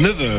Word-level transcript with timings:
9h. 0.00 0.30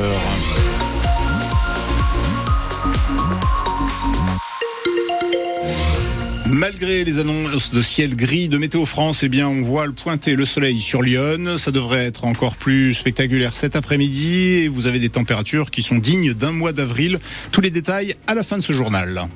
Malgré 6.48 7.04
les 7.04 7.20
annonces 7.20 7.69
de 7.69 7.82
ciel 7.83 8.15
gris 8.15 8.49
de 8.49 8.57
Météo 8.57 8.87
France, 8.87 9.21
eh 9.21 9.29
bien, 9.29 9.47
on 9.47 9.61
voit 9.61 9.85
le 9.85 9.91
pointer 9.91 10.35
le 10.35 10.45
soleil 10.45 10.81
sur 10.81 11.03
Lyon. 11.03 11.59
Ça 11.59 11.69
devrait 11.69 12.05
être 12.05 12.25
encore 12.25 12.55
plus 12.55 12.95
spectaculaire 12.95 13.53
cet 13.53 13.75
après-midi 13.75 14.63
et 14.63 14.67
vous 14.67 14.87
avez 14.87 14.97
des 14.97 15.09
températures 15.09 15.69
qui 15.69 15.83
sont 15.83 15.99
dignes 15.99 16.34
d'un 16.34 16.52
mois 16.52 16.73
d'avril. 16.73 17.20
Tous 17.52 17.62
les 17.62 17.70
détails 17.70 18.16
à 18.25 18.34
la 18.34 18.41
fin 18.41 18.57
de 18.57 18.64
ce 18.64 18.73
journal. 18.73 19.28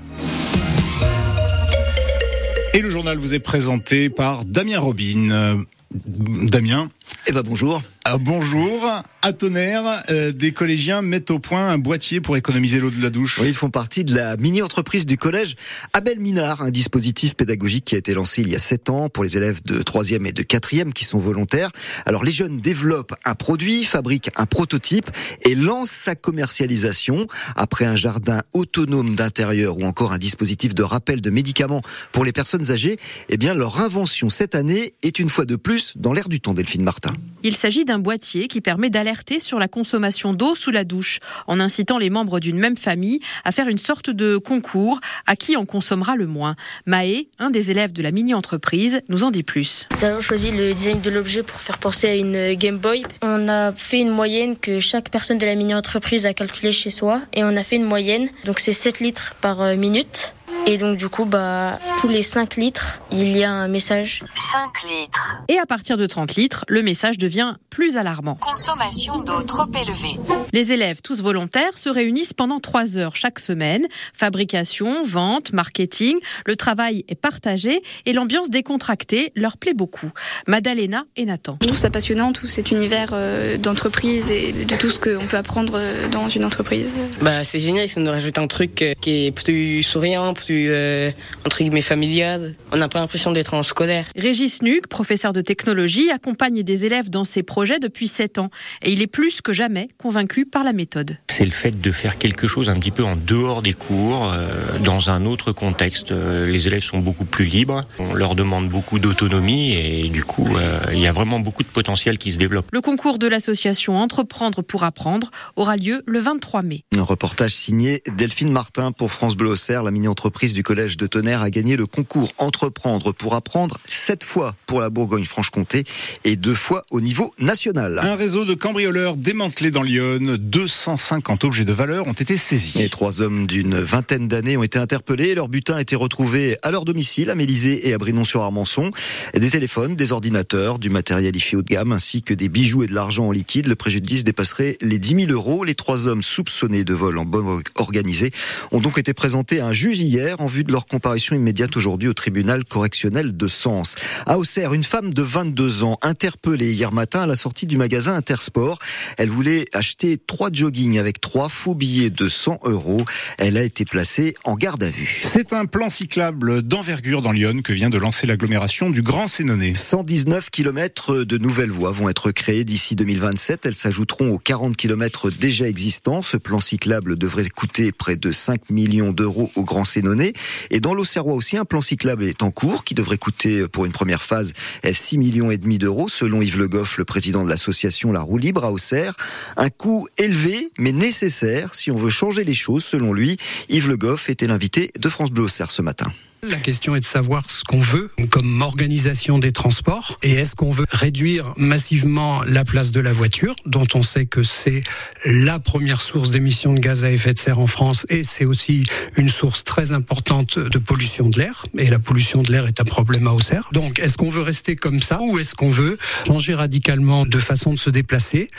Et 2.73 2.80
le 2.80 2.89
journal 2.89 3.20
vous 3.20 3.36
est 3.36 3.39
présenté 3.39 4.10
par 4.10 4.44
Damien 4.44 4.80
Robin. 4.80 5.60
Damien. 5.94 6.89
Eh 7.28 7.32
ben 7.32 7.44
bonjour. 7.44 7.84
Ah, 8.08 8.20
bonjour. 8.20 9.02
À 9.24 9.34
Tonnerre, 9.34 10.04
euh, 10.12 10.32
des 10.32 10.52
collégiens 10.52 11.02
mettent 11.02 11.32
au 11.32 11.40
point 11.40 11.70
un 11.70 11.80
boîtier 11.80 12.22
pour 12.22 12.38
économiser 12.38 12.80
l'eau 12.80 12.91
de 12.91 13.02
la 13.02 13.09
douche. 13.09 13.40
Oui, 13.40 13.48
ils 13.48 13.55
font 13.55 13.72
partie 13.72 14.04
de 14.04 14.14
la 14.14 14.38
mini-entreprise 14.38 15.08
du 15.08 15.18
collège 15.18 15.55
Abel 15.94 16.20
Minard, 16.20 16.62
un 16.62 16.70
dispositif 16.70 17.34
pédagogique 17.34 17.86
qui 17.86 17.95
a 17.95 17.98
été 17.98 18.14
lancé 18.14 18.44
il 18.44 18.50
y 18.50 18.55
a 18.55 18.59
7 18.59 18.91
ans 18.91 19.09
pour 19.09 19.23
les 19.23 19.38
élèves 19.38 19.64
de 19.66 19.81
3e 19.81 20.28
et 20.28 20.31
de 20.31 20.44
4e 20.44 20.94
qui 20.94 21.05
sont 21.05 21.18
volontaires. 21.18 21.72
Alors 22.05 22.23
les 22.23 22.30
jeunes 22.30 22.59
développent 22.62 23.16
un 23.26 23.34
produit, 23.34 23.84
fabriquent 23.84 24.30
un 24.36 24.45
prototype 24.45 25.09
et 25.42 25.56
lancent 25.56 25.90
sa 25.90 26.14
commercialisation 26.14 27.26
après 27.56 27.86
un 27.86 27.95
jardin 27.95 28.44
autonome 28.53 29.16
d'intérieur 29.16 29.80
ou 29.80 29.86
encore 29.86 30.14
un 30.14 30.20
dispositif 30.20 30.76
de 30.76 30.84
rappel 30.84 31.22
de 31.22 31.31
médicaments 31.31 31.81
pour 32.12 32.23
les 32.23 32.31
personnes 32.31 32.70
âgées. 32.70 33.00
Eh 33.30 33.38
bien, 33.38 33.56
leur 33.56 33.81
invention 33.81 34.30
cette 34.30 34.53
année 34.53 34.94
est 35.02 35.17
une 35.17 35.30
fois 35.30 35.45
de 35.45 35.56
plus 35.56 35.94
dans 35.95 36.14
l'air 36.14 36.30
du 36.30 36.40
temps, 36.40 36.53
Delphine 36.53 36.84
Martin. 36.84 37.14
Il 37.42 37.56
s'agit 37.56 37.86
d'un 37.86 37.95
boîtier 37.99 38.48
qui 38.48 38.62
permet 38.62 38.90
d'alerter 38.90 39.40
sur 39.40 39.59
la 39.59 39.67
consommation 39.67 40.34
d'eau 40.34 40.55
sous 40.55 40.72
la 40.72 40.84
douche, 40.84 41.20
en 41.48 41.59
incitant 41.59 41.98
les 41.98 42.09
membres 42.09 42.40
d'une 42.40 42.58
même 42.58 42.77
famille 42.77 43.20
à 43.44 43.52
faire 43.52 43.67
une 43.67 43.77
sorte 43.77 44.09
de 44.09 44.38
concours 44.38 45.00
à 45.25 45.36
qui 45.36 45.56
en 45.58 45.66
consommera 45.66 46.16
le 46.16 46.28
moins. 46.28 46.55
Maë, 46.86 47.28
un 47.39 47.50
des 47.50 47.72
élèves 47.72 47.94
de 47.94 48.02
la 48.02 48.11
mini-entreprise, 48.11 49.02
nous 49.09 49.23
en 49.23 49.31
dit 49.31 49.44
plus. 49.44 49.88
Nous 49.92 50.03
avons 50.03 50.22
choisi 50.22 50.52
le 50.52 50.73
design 50.73 51.02
de 51.02 51.09
l'objet 51.09 51.44
pour 51.44 51.59
faire 51.59 51.78
penser 51.78 52.08
à 52.08 52.16
une 52.16 52.53
Game 52.53 52.78
Boy. 52.78 53.03
On 53.22 53.47
a 53.47 53.72
fait 53.73 54.00
une 54.00 54.11
moyenne 54.11 54.58
que 54.58 54.80
chaque 54.80 55.09
personne 55.09 55.38
de 55.38 55.45
la 55.45 55.55
mini-entreprise 55.55 56.25
a 56.25 56.33
calculée 56.33 56.72
chez 56.72 56.92
soi 56.92 57.22
et 57.33 57.44
on 57.44 57.55
a 57.55 57.64
fait 57.64 57.75
une 57.75 57.83
moyenne, 57.83 58.30
donc 58.45 58.59
c'est 58.59 58.73
7 58.73 59.00
litres 59.00 59.36
par 59.42 59.61
euh, 59.61 59.75
minute. 59.75 60.33
Et 60.67 60.77
donc 60.80 60.97
du 60.97 61.09
coup, 61.09 61.25
bah, 61.25 61.80
tous 61.99 62.08
les 62.08 62.23
5 62.23 62.55
litres, 62.55 62.99
il 63.11 63.38
y 63.38 63.44
a 63.44 63.52
un 63.52 63.67
message. 63.67 64.23
5 64.33 64.83
litres. 64.89 65.44
Et 65.47 65.59
à 65.59 65.67
partir 65.67 65.95
de 65.95 66.08
30 66.08 66.35
litres, 66.35 66.66
le 66.67 66.81
message 66.81 67.19
devient 67.19 67.55
plus 67.69 67.97
alarmant. 67.97 68.35
Consommation 68.35 69.19
d'eau 69.19 69.43
trop 69.43 69.67
élevée. 69.67 70.19
Les 70.53 70.71
élèves, 70.71 71.02
tous 71.03 71.21
volontaires, 71.21 71.77
se 71.77 71.89
réunissent 71.89 72.33
pendant 72.33 72.59
3 72.59 72.97
heures 72.97 73.16
chaque 73.16 73.38
semaine. 73.38 73.86
Fabrication, 74.13 75.03
vente, 75.03 75.53
marketing, 75.53 76.17
le 76.47 76.55
travail 76.55 77.05
est 77.09 77.19
partagé 77.19 77.83
et 78.08 78.13
l'ambiance 78.13 78.49
décontractée 78.49 79.31
leur 79.36 79.58
plaît 79.58 79.75
beaucoup. 79.75 80.11
Madalena 80.47 81.05
et 81.16 81.25
Nathan. 81.25 81.59
Je 81.61 81.67
trouve 81.67 81.77
ça 81.77 81.91
passionnant, 81.91 82.33
tout 82.33 82.47
cet 82.47 82.71
univers 82.71 83.11
euh, 83.13 83.58
d'entreprise 83.58 84.31
et 84.31 84.52
de 84.52 84.75
tout 84.77 84.89
ce 84.89 84.99
qu'on 84.99 85.27
peut 85.27 85.38
apprendre 85.38 85.73
euh, 85.75 86.08
dans 86.08 86.27
une 86.27 86.43
entreprise. 86.43 86.95
Bah, 87.21 87.43
c'est 87.43 87.59
génial, 87.59 87.88
ça 87.88 87.99
nous 87.99 88.11
rajoute 88.11 88.39
un 88.39 88.47
truc 88.47 88.81
euh, 88.81 88.93
qui 88.99 89.27
est 89.27 89.31
plus 89.31 89.83
souriant, 89.83 90.33
plus 90.33 90.55
euh, 90.67 91.11
entre 91.45 91.58
guillemets 91.59 91.81
familial. 91.81 92.53
On 92.72 92.78
n'a 92.78 92.88
pas 92.88 93.00
l'impression 93.00 93.31
d'être 93.31 93.53
en 93.53 93.64
scolaire. 93.64 94.06
Régis 94.16 94.61
Nuc, 94.61 94.88
professeur 94.88 95.34
de 95.34 95.42
technologie, 95.42 96.09
accompagne 96.11 96.64
des 96.64 96.86
élèves 96.86 97.09
dans 97.09 97.25
ses 97.25 97.44
projets 97.44 97.80
depuis 97.80 98.08
7 98.08 98.39
ans 98.39 98.50
et 98.83 98.92
il 98.92 99.02
est 99.02 99.08
plus 99.08 99.42
que 99.42 99.53
jamais 99.53 99.88
convaincu 99.98 100.45
par 100.45 100.64
la 100.64 100.73
méthode. 100.73 101.17
C'est 101.28 101.45
le 101.45 101.52
fait 101.52 101.81
de 101.81 101.92
faire 101.92 102.17
quelque 102.17 102.48
chose 102.48 102.70
un 102.70 102.80
petit 102.80 102.92
peu 102.92 103.03
en 103.03 103.16
dehors 103.16 103.61
des 103.61 103.73
cours, 103.73 104.31
euh, 104.31 104.80
dans 104.80 105.09
un 105.09 105.26
autre 105.26 105.52
contexte. 105.52 106.11
Euh, 106.11 106.48
les 106.48 106.67
élèves 106.67 106.83
sont 106.83 107.00
beaucoup 107.00 107.26
plus 107.26 107.45
libres, 107.45 107.81
on 108.00 108.14
leur 108.14 108.36
demande 108.36 108.70
beaucoup 108.70 108.99
d'autonomie 108.99 109.73
et 109.73 110.10
du 110.10 110.23
coup, 110.23 110.48
euh, 110.55 110.77
il 110.93 110.99
y 110.99 111.08
a 111.08 111.11
vraiment 111.11 111.39
beaucoup 111.39 111.64
de 111.64 111.67
potentiel 111.67 112.17
qui 112.17 112.32
se 112.32 112.37
développe. 112.37 112.67
Le 112.72 112.82
concours 112.82 113.17
de 113.17 113.27
l'association 113.27 113.98
Entreprendre 113.98 114.61
pour 114.61 114.83
apprendre 114.83 115.32
aura 115.55 115.77
lieu 115.77 116.04
le 116.05 116.20
23 116.20 116.61
mai. 116.61 116.83
Un 116.95 117.02
reportage 117.02 117.52
signé 117.52 118.04
Delphine 118.16 118.52
Martin 118.52 118.92
pour 118.92 119.11
France 119.11 119.36
Bleu 119.36 119.49
Auxerre, 119.49 119.83
la 119.83 119.92
mini-entreprise 119.92 120.45
du 120.54 120.64
collège 120.64 120.98
de 120.98 121.08
Tonnerre 121.08 121.42
a 121.42 121.50
gagné 121.50 121.76
le 121.76 121.86
concours 121.86 122.32
Entreprendre 122.38 123.14
pour 123.14 123.36
apprendre 123.36 123.80
sept 123.88 124.23
fois 124.23 124.56
pour 124.66 124.82
la 124.82 124.89
Bourgogne-Franche-Comté 124.89 125.83
et 126.23 126.36
deux 126.36 126.54
fois 126.54 126.83
au 126.92 127.02
niveau 127.02 127.32
national. 127.39 128.00
Un 128.04 128.16
réseau 128.16 128.45
de 128.45 128.54
cambrioleurs 128.54 129.16
démantelé 129.16 129.72
dans 129.72 129.81
Lyon, 129.81 130.38
250 130.39 131.44
objets 131.44 131.66
de 131.66 131.74
valeur 131.74 132.07
ont 132.07 132.13
été 132.13 132.36
saisis. 132.36 132.81
Et 132.81 132.89
trois 132.89 133.22
hommes 133.22 133.48
d'une 133.48 133.75
vingtaine 133.75 134.28
d'années 134.28 134.57
ont 134.57 134.63
été 134.63 134.80
interpellés. 134.80 135.36
Leur 135.36 135.48
butin 135.48 135.75
a 135.75 135.81
été 135.81 135.95
retrouvé 135.95 136.57
à 136.62 136.72
leur 136.72 136.86
domicile 136.86 137.30
à 137.30 137.36
Mélisée 137.36 137.88
et 137.88 137.94
à 137.94 137.98
Brinon-sur-Armançon. 137.98 138.92
Des 139.34 139.50
téléphones, 139.50 139.95
des 139.95 140.12
ordinateurs, 140.12 140.80
du 140.80 140.89
matériel 140.89 141.36
IFI 141.36 141.56
haut 141.56 141.62
de 141.62 141.68
gamme 141.68 141.92
ainsi 141.92 142.22
que 142.22 142.34
des 142.34 142.50
bijoux 142.50 142.84
et 142.84 142.88
de 142.88 142.94
l'argent 142.94 143.28
en 143.28 143.31
liquide. 143.31 143.68
Le 143.68 143.75
préjudice 143.75 144.24
dépasserait 144.24 144.78
les 144.81 145.00
10 145.00 145.28
000 145.28 145.31
euros. 145.31 145.63
Les 145.63 145.75
trois 145.75 146.07
hommes 146.07 146.24
soupçonnés 146.24 146.84
de 146.84 146.94
vol 146.94 147.18
en 147.18 147.25
bonne 147.25 147.62
organisée 147.75 148.31
ont 148.72 148.80
donc 148.80 148.98
été 148.98 149.13
présentés 149.13 149.60
à 149.60 149.68
un 149.68 149.74
juge 149.74 150.00
hier 150.00 150.35
en 150.42 150.46
vue 150.46 150.63
de 150.63 150.72
leur 150.72 150.86
comparution 150.86 151.36
immédiate 151.36 151.75
aujourd'hui 151.78 152.07
au 152.07 152.13
tribunal 152.13 152.63
correctionnel 152.66 153.36
de 153.36 153.48
Sens. 153.48 153.96
À 154.25 154.38
Auxerre, 154.38 154.74
une 154.74 154.84
femme 154.84 155.13
de 155.13 155.22
22 155.22 155.84
ans 155.84 155.98
interpellée 156.01 156.72
hier 156.72 156.92
matin 156.92 157.22
à 157.22 157.28
la 157.28 157.36
sortie 157.36 157.66
du 157.66 157.78
magasin 157.78 158.16
Intersport. 158.16 158.80
Elle 159.18 159.30
voulait 159.30 159.66
acheter 159.74 160.18
trois 160.18 160.50
joggings 160.51 161.00
avec 161.00 161.22
trois 161.22 161.50
faux 161.50 161.75
billets 161.75 162.10
de 162.10 162.28
100 162.28 162.62
euros. 162.63 163.06
Elle 163.38 163.57
a 163.57 163.63
été 163.63 163.86
placée 163.86 164.36
en 164.44 164.56
garde 164.56 164.84
à 164.84 164.90
vue. 164.90 165.22
C'est 165.24 165.54
un 165.54 165.66
plan 165.66 165.90
cyclable 165.90 166.62
d'envergure 166.62 167.22
dans 167.22 167.31
Lyon 167.31 167.62
que 167.63 167.74
vient 167.74 167.90
de 167.90 167.98
lancer 167.98 168.28
l'agglomération 168.28 168.90
du 168.90 169.02
Grand 169.02 169.28
Sénonais. 169.28 169.74
119 169.75 170.50
km 170.50 171.24
de 171.24 171.38
nouvelles 171.38 171.72
voies 171.72 171.92
vont 171.92 172.10
être 172.10 172.31
créées 172.31 172.63
d'ici 172.63 172.96
2027. 172.96 173.66
Elles 173.66 173.75
s'ajouteront 173.75 174.31
aux 174.31 174.40
40 174.40 174.75
km 174.75 175.30
déjà 175.30 175.68
existants. 175.68 176.22
Ce 176.22 176.38
plan 176.38 176.60
cyclable 176.60 177.18
devrait 177.18 177.50
coûter 177.50 177.92
près 177.92 178.16
de 178.16 178.31
5 178.31 178.69
millions 178.69 179.12
d'euros 179.12 179.52
au 179.56 179.63
Grand 179.63 179.84
Sénonais. 179.84 180.25
Et 180.69 180.80
dans 180.80 180.94
l'Auxerrois 180.94 181.33
aussi, 181.33 181.57
un 181.57 181.65
plan 181.65 181.81
cyclable 181.81 182.24
est 182.25 182.44
en 182.44 182.51
cours 182.51 182.83
qui 182.83 182.95
devrait 182.95 183.18
coûter 183.18 183.68
pour 183.68 183.86
une 183.86 183.91
première 183.91 184.21
phase 184.21 184.53
6 184.89 185.18
millions 185.18 185.51
et 185.51 185.57
demi 185.57 185.77
d'euros 185.77 186.07
selon 186.07 186.41
Yves 186.41 186.57
Le 186.57 186.68
Goff, 186.68 186.97
le 186.97 187.06
président 187.06 187.44
de 187.44 187.50
l'association 187.50 188.12
La 188.12 188.21
Roue 188.21 188.38
Libre 188.38 188.63
à 188.63 188.71
Auxerre. 188.71 189.15
Un 189.57 189.69
coût 189.69 190.07
élevé 190.18 190.69
mais 190.77 190.91
nécessaire 190.91 191.75
si 191.75 191.91
on 191.91 191.97
veut 191.97 192.09
changer 192.09 192.44
les 192.44 192.53
choses 192.53 192.83
selon 192.83 193.13
lui. 193.13 193.38
Yves 193.69 193.89
Le 193.89 193.97
Goff 193.97 194.30
était 194.30 194.47
l'invité 194.47 194.91
de 194.97 195.09
France 195.09 195.31
Bleu 195.31 195.44
Auxerre 195.44 195.71
ce 195.71 195.81
matin. 195.81 196.12
La 196.50 196.57
question 196.57 196.95
est 196.95 197.00
de 197.00 197.06
savoir 197.06 197.50
ce 197.50 197.63
qu'on 197.63 197.80
veut 197.80 198.12
comme 198.30 198.62
organisation 198.62 199.39
des 199.39 199.51
transports 199.51 200.19
et 200.22 200.31
est-ce 200.31 200.56
qu'on 200.56 200.69
veut 200.69 200.86
réduire 200.92 201.54
massivement 201.57 202.44
la 202.44 202.63
place 202.63 202.92
de 202.92 203.00
la 203.00 203.13
voiture, 203.13 203.56
dont 203.66 203.88
on 203.95 204.04
sait 204.04 204.28
que 204.28 204.44
c'est 204.44 204.84
la 205.25 205.57
première 205.57 206.00
source 206.00 206.30
d'émissions 206.30 206.74
de 206.74 206.80
gaz 206.80 207.04
à 207.04 207.12
effet 207.12 207.34
de 207.34 207.39
serre 207.39 207.57
en 207.57 207.66
France 207.66 208.06
et 208.10 208.24
c'est 208.24 208.45
aussi 208.45 208.84
une 209.18 209.30
source 209.30 209.63
très 209.63 209.92
importante 209.92 210.60
de 210.60 210.78
pollution 210.78 211.30
de 211.30 211.39
l'air. 211.39 211.66
Et 211.78 211.88
la 211.88 211.98
pollution 211.98 212.44
de 212.44 212.51
l'air 212.51 212.68
est 212.68 212.80
un 212.80 212.84
problème 212.84 213.25
à 213.28 213.34
Auxerre. 213.34 213.68
Donc, 213.72 213.98
est-ce 213.98 214.18
qu'on 214.18 214.30
veut 214.30 214.44
rester 214.44 214.75
comme 214.75 215.00
ça 215.00 215.19
ou 215.22 215.39
est-ce 215.39 215.56
qu'on 215.56 215.72
veut 215.72 215.98
changer 216.28 216.54
radicalement 216.54 217.25
de 217.25 217.39
façon 217.39 217.74
de 217.74 217.80
se 217.80 217.89
déplacer 217.89 218.50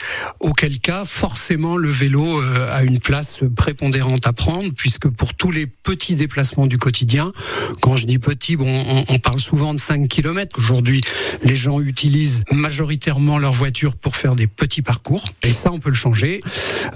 Auquel 0.41 0.79
cas, 0.79 1.05
forcément, 1.05 1.77
le 1.77 1.89
vélo 1.89 2.41
euh, 2.41 2.75
a 2.75 2.83
une 2.83 2.99
place 2.99 3.39
prépondérante 3.55 4.27
à 4.27 4.33
prendre 4.33 4.71
puisque 4.75 5.07
pour 5.07 5.33
tous 5.35 5.51
les 5.51 5.67
petits 5.67 6.15
déplacements 6.15 6.67
du 6.67 6.77
quotidien, 6.77 7.31
quand 7.81 7.95
je 7.95 8.05
dis 8.05 8.19
petit, 8.19 8.55
bon, 8.55 8.67
on, 8.67 9.05
on 9.07 9.19
parle 9.19 9.39
souvent 9.39 9.73
de 9.73 9.79
5 9.79 10.07
km. 10.07 10.59
Aujourd'hui, 10.59 11.01
les 11.43 11.55
gens 11.55 11.79
utilisent 11.79 12.43
majoritairement 12.51 13.37
leur 13.37 13.53
voiture 13.53 13.95
pour 13.95 14.15
faire 14.15 14.35
des 14.35 14.47
petits 14.47 14.81
parcours. 14.81 15.25
Et 15.43 15.51
ça, 15.51 15.71
on 15.71 15.79
peut 15.79 15.89
le 15.89 15.95
changer. 15.95 16.41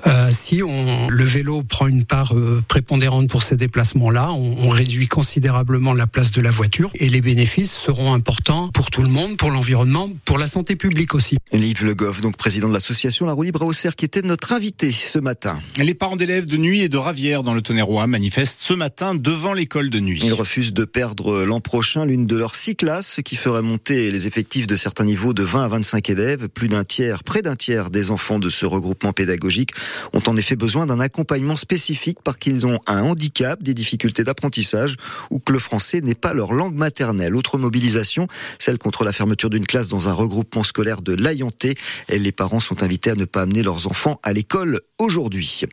Euh, 0.08 0.30
si 0.32 0.62
on, 0.64 1.08
le 1.10 1.24
vélo 1.24 1.64
prend 1.64 1.88
une 1.88 2.06
part 2.06 2.36
euh, 2.36 2.64
prépondérante 2.68 3.30
pour 3.30 3.44
ces 3.44 3.56
déplacements-là, 3.56 4.32
on, 4.32 4.58
on, 4.66 4.70
réduit 4.70 5.08
considérablement 5.08 5.94
la 5.94 6.08
place 6.08 6.32
de 6.32 6.42
la 6.42 6.52
voiture 6.52 6.92
et 6.96 7.10
les 7.10 7.22
bénéfices 7.22 7.72
seront 7.72 8.14
importants 8.14 8.70
pour 8.70 8.90
tout 8.90 9.02
le 9.02 9.10
monde, 9.10 9.38
pour 9.38 9.52
l'environnement, 9.52 10.10
pour 10.26 10.38
la 10.38 10.48
santé 10.48 10.76
publique 10.76 11.14
aussi. 11.14 11.38
Yves 11.54 11.86
Le 11.86 11.96
Goff, 11.96 12.22
donc 12.22 12.38
président 12.38 12.68
de 12.68 12.74
l'association 12.74 13.26
La 13.26 13.34
Roue 13.34 13.44
Libre 13.44 13.64
à 13.64 13.66
Auxerre, 13.66 13.96
qui 13.96 14.06
était 14.06 14.22
notre 14.22 14.54
invité 14.54 14.92
ce 14.92 15.20
matin. 15.20 15.60
Les 15.78 15.94
parents 15.94 16.16
d'élèves 16.16 16.46
de 16.46 16.58
nuit 16.58 16.82
et 16.82 16.90
de 16.90 16.98
Ravière 16.98 17.44
dans 17.44 17.54
le 17.54 17.62
Tonnerrois 17.62 18.08
manifestent 18.08 18.60
ce 18.62 18.74
matin 18.74 19.16
devant 19.16 19.54
l'école 19.54 19.90
de 19.90 20.00
nuit. 20.00 20.22
Ils 20.24 20.34
refusent 20.34 20.61
de 20.70 20.86
perdre 20.86 21.44
l'an 21.44 21.60
prochain 21.60 22.06
l'une 22.06 22.28
de 22.28 22.38
leurs 22.38 22.54
six 22.54 22.76
classes, 22.76 23.08
ce 23.08 23.22
qui 23.22 23.36
ferait 23.36 23.64
monter 23.64 24.12
les 24.12 24.28
effectifs 24.28 24.68
de 24.68 24.76
certains 24.76 25.06
niveaux 25.06 25.34
de 25.34 25.42
20 25.42 25.64
à 25.64 25.68
25 25.68 26.10
élèves. 26.12 26.50
Plus 26.50 26.68
d'un 26.68 26.84
tiers, 26.84 27.24
près 27.24 27.42
d'un 27.42 27.56
tiers 27.56 27.90
des 27.90 28.12
enfants 28.12 28.38
de 28.38 28.48
ce 28.48 28.68
regroupement 28.68 29.12
pédagogique 29.12 29.72
ont 30.14 30.22
en 30.28 30.36
effet 30.36 30.56
besoin 30.56 30.86
d'un 30.86 31.00
accompagnement 31.00 31.56
spécifique 31.56 32.20
parce 32.24 32.38
qu'ils 32.38 32.68
ont 32.68 32.80
un 32.86 33.02
handicap, 33.02 33.64
des 33.64 33.74
difficultés 33.74 34.24
d'apprentissage 34.24 34.98
ou 35.32 35.40
que 35.40 35.52
le 35.52 35.58
français 35.58 36.02
n'est 36.02 36.14
pas 36.14 36.34
leur 36.34 36.54
langue 36.54 36.76
maternelle. 36.76 37.36
Autre 37.36 37.58
mobilisation, 37.58 38.28
celle 38.60 38.78
contre 38.78 39.04
la 39.04 39.14
fermeture 39.14 39.50
d'une 39.50 39.66
classe 39.66 39.88
dans 39.88 40.10
un 40.10 40.14
regroupement 40.14 40.64
scolaire 40.64 41.02
de 41.02 41.14
l'Ayanté. 41.14 41.76
Les 42.10 42.32
parents 42.32 42.60
sont 42.60 42.84
invités 42.84 43.10
à 43.10 43.16
ne 43.16 43.26
pas 43.26 43.42
amener 43.42 43.64
leurs 43.64 43.88
enfants 43.88 44.20
à 44.22 44.32
l'école 44.32 44.82
aujourd'hui. 45.00 45.64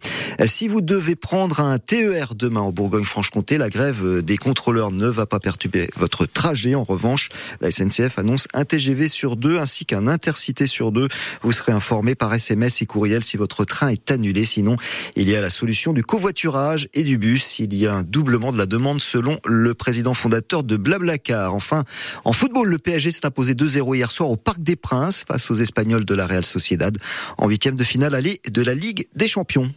Si 0.46 0.68
vous 0.68 0.80
devez 0.80 1.16
prendre 1.16 1.58
un 1.58 1.80
TER 1.80 2.36
demain 2.36 2.60
en 2.60 2.70
Bourgogne-Franche-Comté, 2.70 3.58
la 3.58 3.70
grève 3.70 4.22
des 4.22 4.36
contrôleurs 4.36 4.92
ne 4.92 5.08
va 5.08 5.26
pas 5.26 5.40
perturber 5.40 5.90
votre 5.96 6.26
trajet. 6.26 6.76
En 6.76 6.84
revanche, 6.84 7.28
la 7.60 7.72
SNCF 7.72 8.20
annonce 8.20 8.46
un 8.54 8.64
TGV 8.64 9.08
sur 9.08 9.34
deux 9.34 9.58
ainsi 9.58 9.84
qu'un 9.84 10.06
intercité 10.06 10.68
sur 10.68 10.92
deux. 10.92 11.08
Vous 11.42 11.50
serez 11.50 11.72
informé 11.72 12.14
par 12.14 12.32
SMS 12.32 12.80
et 12.82 12.86
courriel 12.86 13.24
si 13.24 13.36
votre 13.36 13.64
train 13.64 13.88
est 13.88 14.12
annulé. 14.12 14.44
Sinon, 14.44 14.76
il 15.16 15.28
y 15.28 15.34
a 15.34 15.40
la 15.40 15.50
solution 15.50 15.92
du 15.92 16.04
covoiturage 16.04 16.88
et 16.94 17.02
du 17.02 17.18
bus. 17.18 17.58
Il 17.58 17.74
y 17.74 17.88
a 17.88 17.94
un 17.94 18.04
doublement 18.04 18.52
de 18.52 18.58
la 18.58 18.66
demande 18.66 19.00
selon 19.00 19.40
le 19.44 19.74
président 19.74 20.14
fondateur 20.14 20.62
de 20.62 20.76
Blablacar. 20.76 21.52
Enfin, 21.52 21.82
en 22.24 22.32
football, 22.32 22.68
le 22.68 22.78
PSG 22.78 23.10
s'est 23.10 23.26
imposé 23.26 23.54
2-0 23.54 23.96
hier 23.96 24.12
soir 24.12 24.30
au 24.30 24.36
Parc 24.36 24.62
des 24.62 24.76
Princes 24.76 25.24
face 25.26 25.50
aux 25.50 25.56
Espagnols 25.56 26.04
de 26.04 26.14
la 26.14 26.28
Real 26.28 26.44
Sociedad 26.44 26.96
en 27.38 27.48
huitième 27.48 27.74
de 27.74 27.82
finale 27.82 28.14
aller 28.14 28.40
de 28.48 28.62
la 28.62 28.76
Ligue 28.76 29.08
des 29.16 29.26
Champions. 29.26 29.72